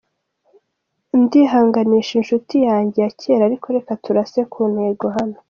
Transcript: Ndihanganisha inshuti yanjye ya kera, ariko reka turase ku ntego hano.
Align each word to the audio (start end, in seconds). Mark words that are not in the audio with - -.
Ndihanganisha 1.21 2.11
inshuti 2.19 2.55
yanjye 2.67 2.97
ya 3.03 3.09
kera, 3.19 3.43
ariko 3.49 3.67
reka 3.77 3.91
turase 4.03 4.39
ku 4.51 4.61
ntego 4.73 5.05
hano. 5.15 5.37